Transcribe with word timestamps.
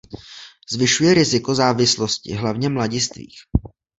Zvyšuje 0.71 1.13
riziko 1.13 1.55
závislosti 1.55 2.33
hlavně 2.35 2.69
mladistvých. 2.69 3.39